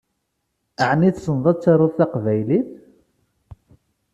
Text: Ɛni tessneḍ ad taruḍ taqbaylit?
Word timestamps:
Ɛni 0.89 1.09
tessneḍ 1.15 1.45
ad 1.51 1.57
taruḍ 1.59 1.91
taqbaylit? 1.97 2.69